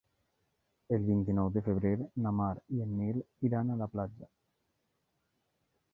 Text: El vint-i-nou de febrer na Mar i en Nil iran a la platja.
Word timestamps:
El 0.97 1.03
vint-i-nou 1.09 1.51
de 1.57 1.63
febrer 1.67 1.91
na 2.25 2.33
Mar 2.39 2.49
i 2.77 2.81
en 2.87 2.97
Nil 3.03 3.23
iran 3.51 3.69
a 3.69 3.77
la 3.83 3.93
platja. 3.95 4.31